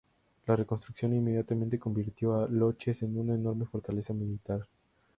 La 0.47 0.55
reconstrucción 0.55 1.13
inmediatamente 1.13 1.77
convirtió 1.77 2.33
a 2.33 2.47
Loches 2.47 3.03
en 3.03 3.19
una 3.19 3.35
enorme 3.35 3.65
fortaleza 3.67 4.13
militar. 4.15 4.65